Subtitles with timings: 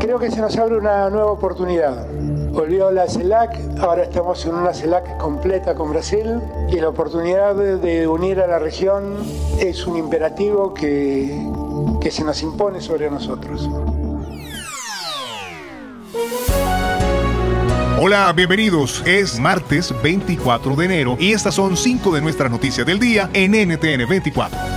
[0.00, 2.06] Creo que se nos abre una nueva oportunidad.
[2.50, 6.40] Volvió la CELAC, ahora estamos en una CELAC completa con Brasil
[6.70, 9.16] y la oportunidad de unir a la región
[9.58, 11.38] es un imperativo que,
[12.00, 13.68] que se nos impone sobre nosotros.
[17.98, 19.02] Hola, bienvenidos.
[19.06, 23.52] Es martes 24 de enero y estas son cinco de nuestras noticias del día en
[23.52, 24.75] NTN 24.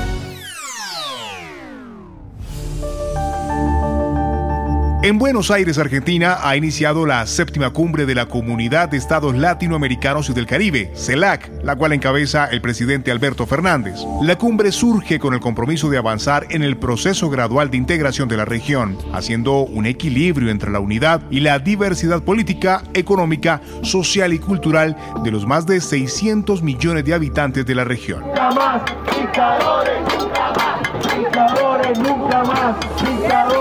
[5.10, 10.30] En Buenos Aires, Argentina, ha iniciado la séptima cumbre de la Comunidad de Estados Latinoamericanos
[10.30, 13.96] y del Caribe, CELAC, la cual encabeza el presidente Alberto Fernández.
[14.22, 18.38] La cumbre surge con el compromiso de avanzar en el proceso gradual de integración de
[18.38, 24.38] la región, haciendo un equilibrio entre la unidad y la diversidad política, económica, social y
[24.38, 28.22] cultural de los más de 600 millones de habitantes de la región.
[28.28, 28.82] Nunca más,
[29.20, 33.59] dictadores, nunca más, dictadores, nunca más, dictadores,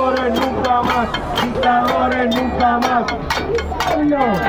[2.58, 4.48] En de.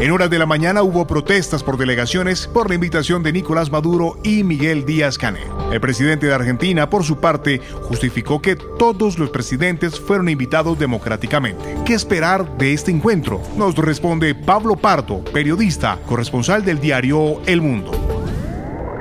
[0.00, 4.18] En horas de la mañana hubo protestas por delegaciones por la invitación de Nicolás Maduro
[4.22, 5.48] y Miguel Díaz Canel.
[5.72, 11.76] El presidente de Argentina, por su parte, justificó que todos los presidentes fueron invitados democráticamente.
[11.84, 13.42] ¿Qué esperar de este encuentro?
[13.56, 18.05] Nos responde Pablo Pardo, periodista, corresponsal del diario El Mundo.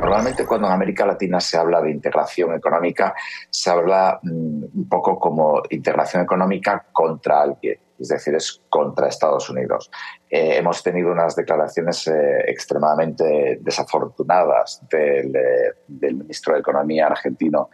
[0.06, 3.16] Normalmente cuando en América Latina se habla de integración económica,
[3.50, 9.50] se habla mm, un poco como integración económica contra alguien, es decir, es contra Estados
[9.50, 9.90] Unidos.
[10.30, 17.70] Eh, hemos tenido unas declaraciones eh, extremadamente desafortunadas del, eh, del, ministro de Economía argentino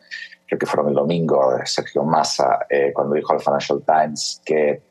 [0.47, 4.81] creo que fueron el domingo, Sergio Massa, cuando dijo al Financial Times que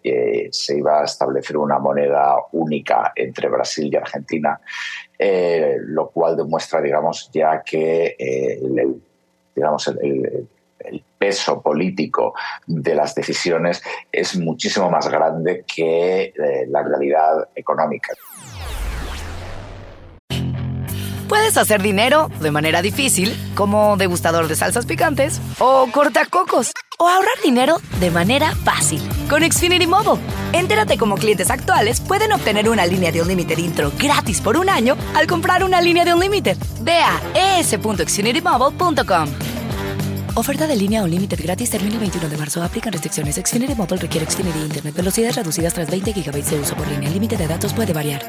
[0.51, 4.59] se iba a establecer una moneda única entre Brasil y Argentina,
[5.81, 8.17] lo cual demuestra, digamos, ya que
[9.55, 10.49] digamos, el,
[11.19, 12.35] peso político
[12.67, 16.33] de las decisiones es muchísimo más grande que
[16.69, 18.13] la realidad económica.
[21.31, 27.41] Puedes hacer dinero de manera difícil, como degustador de salsas picantes, o cortacocos, o ahorrar
[27.45, 30.21] dinero de manera fácil con Xfinity Mobile.
[30.53, 34.69] Entérate cómo clientes actuales pueden obtener una línea de un Unlimited intro gratis por un
[34.69, 36.57] año al comprar una línea de un Unlimited.
[36.81, 37.21] Ve a
[37.61, 39.50] es.xfinitymobile.com.
[40.35, 42.63] Oferta de línea Unlimited gratis termina el 21 de marzo.
[42.63, 43.37] Aplican restricciones.
[43.37, 44.95] Xfinity Mobile requiere Xfinity Internet.
[44.95, 47.09] Velocidades reducidas tras 20 GB de uso por línea.
[47.09, 48.23] El límite de datos puede variar.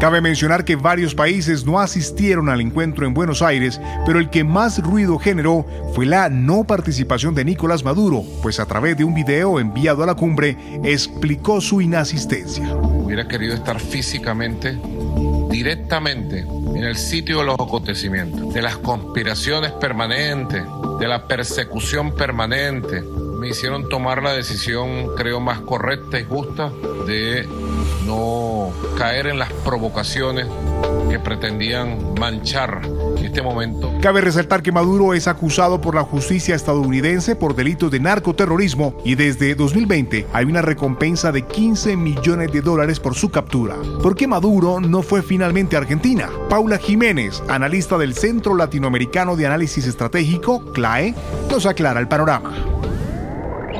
[0.00, 4.44] Cabe mencionar que varios países no asistieron al encuentro en Buenos Aires, pero el que
[4.44, 9.14] más ruido generó fue la no participación de Nicolás Maduro, pues a través de un
[9.14, 12.68] video enviado a la cumbre explicó su inasistencia.
[13.04, 14.76] Hubiera querido estar físicamente,
[15.50, 20.64] directamente, en el sitio de los acontecimientos, de las conspiraciones permanentes,
[20.98, 23.02] de la persecución permanente.
[23.02, 26.72] Me hicieron tomar la decisión, creo, más correcta y justa
[27.06, 27.46] de
[28.04, 30.46] no caer en las provocaciones
[31.10, 32.82] que pretendían manchar
[33.22, 33.92] este momento.
[34.00, 39.14] Cabe resaltar que Maduro es acusado por la justicia estadounidense por delitos de narcoterrorismo y
[39.14, 43.76] desde 2020 hay una recompensa de 15 millones de dólares por su captura.
[44.02, 46.28] ¿Por qué Maduro no fue finalmente a Argentina?
[46.48, 51.14] Paula Jiménez, analista del Centro Latinoamericano de Análisis Estratégico, CLAE,
[51.50, 52.52] nos aclara el panorama.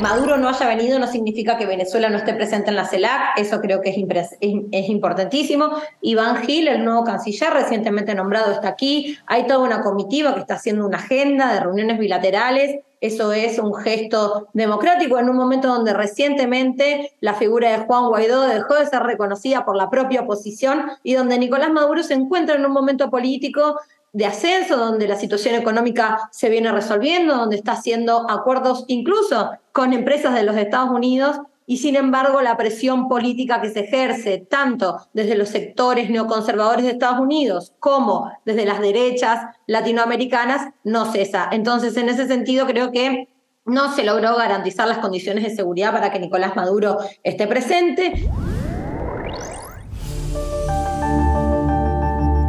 [0.00, 3.60] Maduro no haya venido no significa que Venezuela no esté presente en la CELAC, eso
[3.60, 5.70] creo que es, es, importantísimo.
[6.02, 9.16] Iván Gil, el nuevo canciller recientemente nombrado, está aquí.
[9.26, 12.80] Hay toda una comitiva que está haciendo una agenda de reuniones bilaterales.
[13.00, 18.42] Eso es un gesto democrático en un momento donde recientemente la figura de Juan Guaidó
[18.42, 22.64] dejó de ser reconocida por la propia oposición y donde Nicolás Maduro se encuentra en
[22.64, 23.78] un momento político
[24.14, 29.92] de ascenso, donde la situación económica se viene resolviendo, donde está haciendo acuerdos incluso con
[29.92, 35.00] empresas de los Estados Unidos y sin embargo la presión política que se ejerce tanto
[35.12, 41.48] desde los sectores neoconservadores de Estados Unidos como desde las derechas latinoamericanas no cesa.
[41.50, 43.28] Entonces, en ese sentido, creo que
[43.64, 48.30] no se logró garantizar las condiciones de seguridad para que Nicolás Maduro esté presente.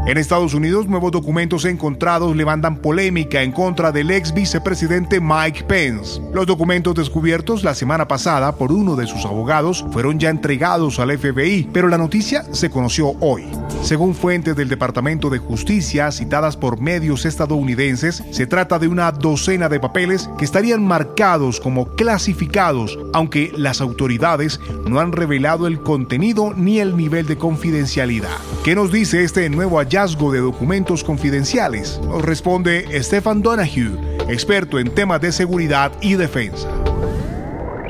[0.08, 6.22] En Estados Unidos, nuevos documentos encontrados levantan polémica en contra del ex vicepresidente Mike Pence.
[6.32, 11.18] Los documentos descubiertos la semana pasada por uno de sus abogados fueron ya entregados al
[11.18, 13.46] FBI, pero la noticia se conoció hoy.
[13.82, 19.70] Según fuentes del Departamento de Justicia citadas por medios estadounidenses, se trata de una docena
[19.70, 26.54] de papeles que estarían marcados como clasificados, aunque las autoridades no han revelado el contenido
[26.56, 28.38] ni el nivel de confidencialidad.
[28.64, 32.02] ¿Qué nos dice este nuevo hallazgo de documentos confidenciales?
[32.04, 33.98] Nos responde Stefan Donahue,
[34.28, 36.68] experto en temas de seguridad y defensa.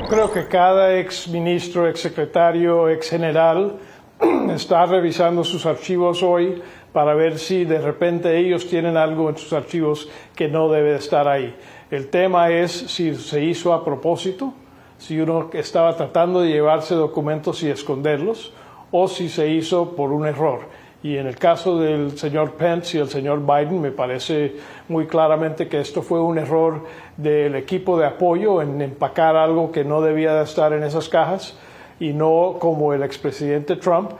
[0.08, 3.80] Creo que cada ex ministro, ex secretario, ex general
[4.54, 6.62] está revisando sus archivos hoy
[6.92, 11.26] para ver si de repente ellos tienen algo en sus archivos que no debe estar
[11.26, 11.56] ahí.
[11.90, 14.54] El tema es si se hizo a propósito,
[14.96, 18.54] si uno estaba tratando de llevarse documentos y esconderlos,
[18.92, 20.85] o si se hizo por un error.
[21.02, 24.56] Y en el caso del señor Pence y el señor Biden, me parece
[24.88, 26.84] muy claramente que esto fue un error
[27.16, 31.56] del equipo de apoyo en empacar algo que no debía de estar en esas cajas
[32.00, 34.12] y no como el expresidente Trump,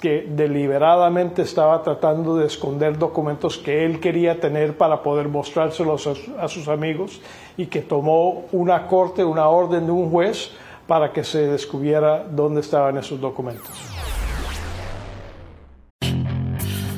[0.00, 6.06] que deliberadamente estaba tratando de esconder documentos que él quería tener para poder mostrárselos
[6.38, 7.22] a, sus amigos
[7.56, 10.50] y que tomó una corte, una orden de un juez
[10.86, 14.13] para que se descubriera dónde estaban esos documentos.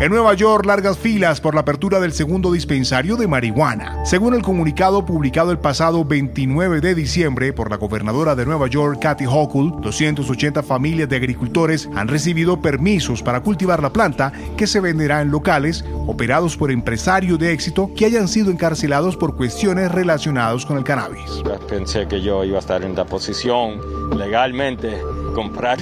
[0.00, 4.04] En Nueva York, largas filas por la apertura del segundo dispensario de marihuana.
[4.04, 9.00] Según el comunicado publicado el pasado 29 de diciembre por la gobernadora de Nueva York,
[9.02, 14.78] Kathy Hochul, 280 familias de agricultores han recibido permisos para cultivar la planta que se
[14.78, 20.64] venderá en locales operados por empresarios de éxito que hayan sido encarcelados por cuestiones relacionadas
[20.64, 21.42] con el cannabis.
[21.68, 23.80] Pensé que yo iba a estar en la posición
[24.16, 24.96] legalmente
[25.34, 25.78] comprar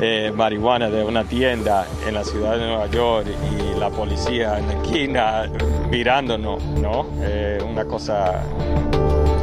[0.00, 4.66] eh, marihuana de una tienda en la ciudad de Nueva York y la policía en
[4.66, 5.50] la esquina
[5.90, 7.06] mirándonos, ¿no?
[7.20, 8.42] Eh, una cosa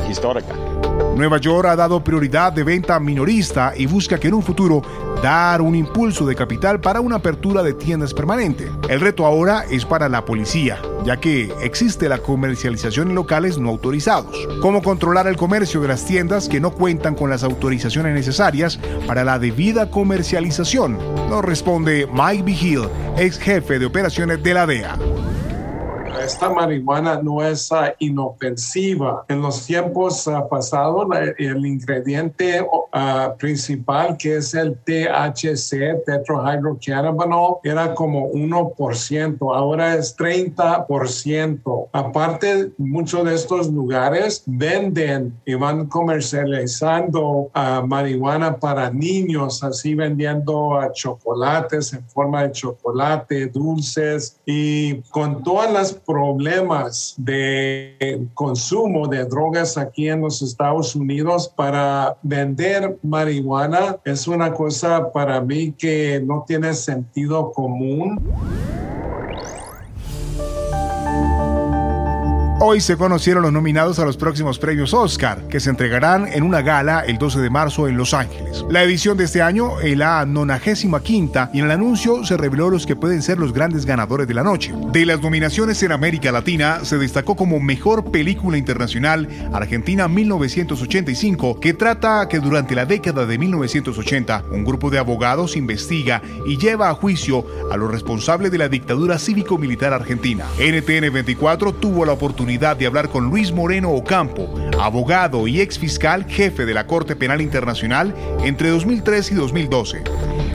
[0.09, 0.53] histórica.
[1.15, 4.81] Nueva York ha dado prioridad de venta minorista y busca que en un futuro
[5.21, 8.69] dar un impulso de capital para una apertura de tiendas permanente.
[8.89, 13.69] El reto ahora es para la policía, ya que existe la comercialización en locales no
[13.69, 14.35] autorizados.
[14.59, 19.23] ¿Cómo controlar el comercio de las tiendas que no cuentan con las autorizaciones necesarias para
[19.23, 20.97] la debida comercialización?
[21.29, 24.97] Nos responde Mike Vigil, ex jefe de operaciones de la DEA
[26.23, 29.25] esta marihuana no es uh, inofensiva.
[29.27, 37.93] En los tiempos uh, pasados, el ingrediente uh, principal, que es el THC, tetrahydrocannabinol, era
[37.93, 41.87] como 1%, ahora es 30%.
[41.91, 47.49] Aparte, muchos de estos lugares venden y van comercializando
[47.87, 55.93] marihuana para niños, así vendiendo chocolates en forma de chocolate, dulces y con todas las
[55.93, 64.53] problemas de consumo de drogas aquí en los Estados Unidos para vender marihuana es una
[64.53, 68.19] cosa para mí que no tiene sentido común.
[72.65, 76.61] Hoy se conocieron los nominados a los próximos premios Oscar, que se entregarán en una
[76.61, 78.63] gala el 12 de marzo en Los Ángeles.
[78.69, 81.01] La edición de este año es la 95
[81.53, 84.43] y en el anuncio se reveló los que pueden ser los grandes ganadores de la
[84.43, 84.73] noche.
[84.93, 91.73] De las nominaciones en América Latina, se destacó como Mejor Película Internacional Argentina 1985, que
[91.73, 96.93] trata que durante la década de 1980 un grupo de abogados investiga y lleva a
[96.93, 100.45] juicio a los responsables de la dictadura cívico-militar argentina.
[100.57, 106.25] NTN 24 tuvo la oportunidad de hablar con Luis Moreno Ocampo, abogado y ex fiscal
[106.25, 110.03] jefe de la Corte Penal Internacional entre 2003 y 2012.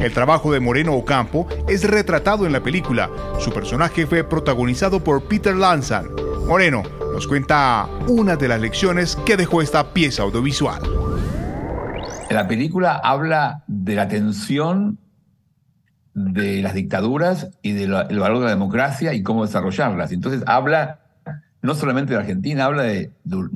[0.01, 3.11] El trabajo de Moreno Ocampo es retratado en la película.
[3.41, 6.07] Su personaje fue protagonizado por Peter Lanzan.
[6.47, 10.81] Moreno nos cuenta una de las lecciones que dejó esta pieza audiovisual.
[12.31, 14.99] La película habla de la tensión
[16.15, 20.13] de las dictaduras y del valor de la democracia y cómo desarrollarlas.
[20.13, 21.01] Entonces habla
[21.63, 23.11] no solamente de Argentina, habla de,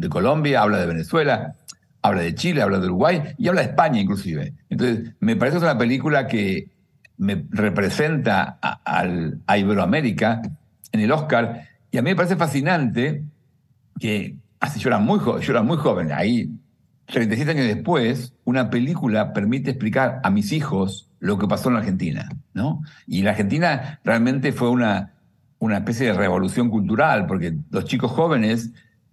[0.08, 1.56] Colombia, habla de Venezuela,
[2.02, 4.54] habla de Chile, habla de Uruguay y habla de España inclusive.
[4.68, 6.68] Entonces, me parece que es una película que
[7.18, 10.42] me representa a, Iberoamérica
[10.90, 13.22] en el Oscar y a mí me parece fascinante
[14.00, 16.50] que, así yo era muy, yo era muy joven, ahí
[17.06, 21.80] 37 años después, una película permite explicar a mis hijos lo que pasó en la
[21.80, 22.82] Argentina, ¿no?
[23.06, 25.12] Y la Argentina realmente fue una,
[25.62, 28.70] una especie de revolución cultural, porque los chicos jóvenes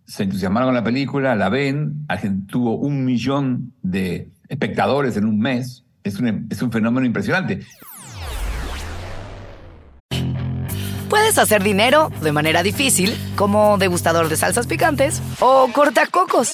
[0.08, 2.08] se entusiasmaron con la película, la ven,
[2.48, 7.60] tuvo un millón de espectadores en un mes, es un, es un fenómeno impresionante.
[11.08, 16.54] Puedes hacer dinero de manera difícil, como degustador de salsas picantes, o cortacocos,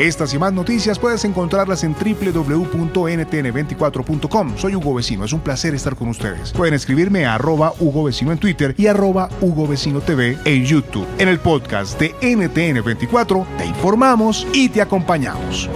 [0.00, 4.56] Estas y más noticias puedes encontrarlas en www.ntn24.com.
[4.56, 6.52] Soy Hugo Vecino, es un placer estar con ustedes.
[6.52, 11.06] Pueden escribirme a arroba Hugo Vecino en Twitter y arroba Hugo Vecino TV en YouTube.
[11.18, 15.68] En el podcast de NTN24 te informamos y te acompañamos.